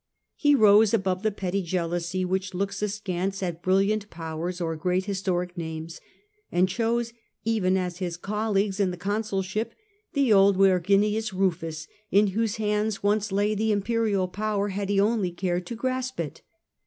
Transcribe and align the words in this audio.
He 0.35 0.55
rose 0.55 0.89
wurre 0.89 0.97
^' 0.97 0.99
above 0.99 1.21
the 1.21 1.29
petty 1.29 1.61
jealousy 1.61 2.25
which 2.25 2.55
looks 2.55 2.81
askant 2.81 3.33
at 3.33 3.35
sped, 3.35 3.61
brilliant 3.61 4.09
powers 4.09 4.59
or 4.59 4.75
great 4.75 5.05
historic 5.05 5.55
names, 5.55 6.01
and 6.51 6.67
chose 6.67 7.13
even 7.43 7.77
as 7.77 7.99
his 7.99 8.17
colleague 8.17 8.79
in 8.79 8.89
the 8.89 8.97
consulship 8.97 9.75
the 10.13 10.33
old 10.33 10.57
Verginius 10.57 11.33
Rufus, 11.35 11.87
in 12.09 12.27
whose 12.33 12.55
hands 12.55 13.03
once 13.03 13.31
lay 13.31 13.53
the 13.53 13.71
imperial 13.71 14.27
power 14.27 14.69
had 14.69 14.89
he 14.89 14.99
only 14.99 15.29
cared 15.29 15.67
to 15.67 15.75
grasp 15.75 16.19
it. 16.19 16.41